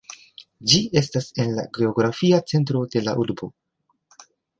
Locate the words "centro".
2.53-2.81